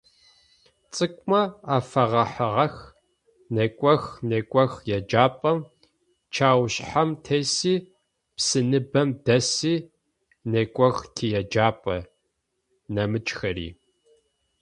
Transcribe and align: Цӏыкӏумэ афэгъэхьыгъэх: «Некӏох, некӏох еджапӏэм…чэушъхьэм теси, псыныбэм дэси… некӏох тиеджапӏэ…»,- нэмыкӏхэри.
Цӏыкӏумэ 0.93 1.41
афэгъэхьыгъэх: 1.75 2.75
«Некӏох, 3.55 4.05
некӏох 4.29 4.73
еджапӏэм…чэушъхьэм 4.97 7.09
теси, 7.23 7.75
псыныбэм 8.35 9.09
дэси… 9.25 9.75
некӏох 10.51 10.97
тиеджапӏэ…»,- 11.15 11.97
нэмыкӏхэри. 12.93 13.69